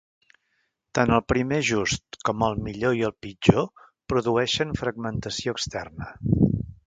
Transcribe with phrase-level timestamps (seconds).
[0.99, 3.69] Tant el primer ajust, com el millor i el pitjor
[4.13, 6.11] produeixen fragmentació externa.